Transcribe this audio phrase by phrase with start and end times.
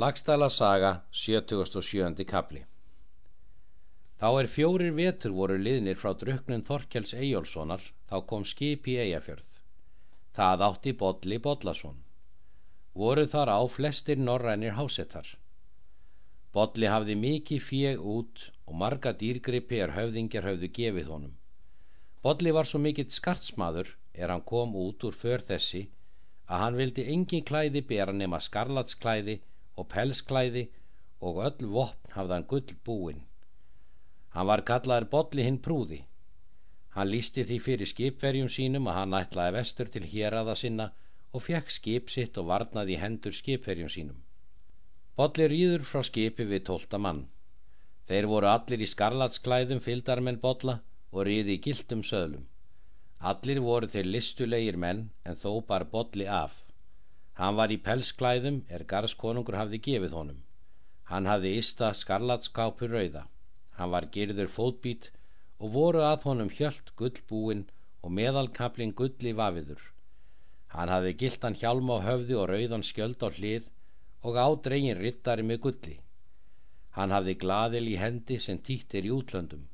[0.00, 2.24] Lagstæla saga, 77.
[2.24, 2.60] kapli
[4.20, 9.58] Þá er fjórir vetur voru liðnir frá druknun Þorkjáls Eyjólfssonar, þá kom skip í Eyjafjörð.
[10.38, 11.98] Það átti Bodli Bodlason.
[13.02, 15.28] Voru þar á flestir norrænir hásettar.
[16.54, 21.36] Bodli hafði mikið fjeg út og marga dýrgrippi er höfðingjar höfðu gefið honum.
[22.22, 25.90] Bodli var svo mikill skartsmaður er hann kom út úr för þessi
[26.48, 29.40] að hann vildi engin klæði bera nema skarlatsklæði
[29.80, 30.68] og pelsklæði
[31.26, 33.20] og öll vopn hafði hann gull búinn.
[34.34, 36.00] Hann var kallaður Bolli hinn prúði.
[36.94, 40.90] Hann lísti því fyrir skipverjum sínum að hann ætlaði vestur til hér aða sinna
[41.32, 44.18] og fekk skip sitt og varnaði hendur skipverjum sínum.
[45.18, 47.26] Bolli rýður frá skipi við tólta mann.
[48.08, 50.80] Þeir voru allir í skarlatsklæðum fyldarmenn Bolla
[51.12, 52.46] og rýði í gildum söðlum.
[53.20, 56.54] Allir voru þeir listulegir menn en þó bar Bolli af.
[57.40, 60.40] Hann var í pelsklæðum er garðskonungur hafði gefið honum.
[61.10, 63.22] Hann hafði ysta skarlatskápur rauða.
[63.78, 65.06] Hann var gerður fótbít
[65.58, 67.62] og voru að honum hjöld gullbúinn
[68.04, 69.80] og meðalkaplinn gulli vafiður.
[70.74, 73.70] Hann hafði giltan hjálm á höfði og rauðan skjöld á hlið
[74.20, 75.96] og ádregin rittari með gulli.
[76.96, 79.64] Hann hafði gladil í hendi sem týttir í útlöndum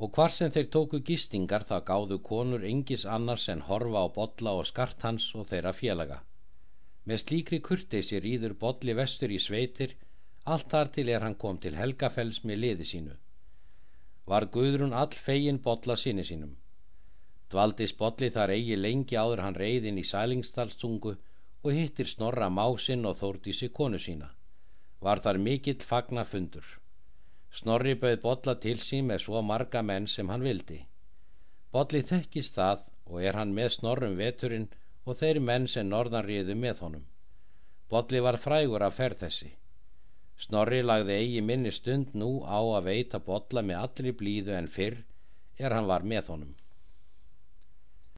[0.00, 4.56] og hvar sem þeir tóku gistingar það gáðu konur engis annars en horfa á botla
[4.60, 6.18] og skart hans og þeirra félaga.
[7.06, 9.94] Með slíkri kurteysi rýður Bolli vestur í sveitir,
[10.44, 13.14] allt þar til er hann kom til Helgafells með liði sínu.
[14.26, 16.56] Var Guðrún all fegin Bolla sinni sínum.
[17.50, 23.14] Dvaldis Bolli þar eigi lengi áður hann reyðin í sælingstalstungu og hittir snorra másinn og
[23.20, 24.32] þórtísi konu sína.
[25.00, 26.66] Var þar mikill fagna fundur.
[27.54, 30.80] Snorri bauð Bolla til sín með svo marga menn sem hann vildi.
[31.70, 34.66] Bolli þekkist það og er hann með snorrum veturinn
[35.06, 37.06] og þeir menn sem norðan riðu með honum.
[37.90, 39.50] Bolli var frægur af ferð þessi.
[40.36, 44.98] Snorri lagði eigi minni stund nú á að veita Bolla með allir blíðu en fyrr
[45.56, 46.54] er hann var með honum.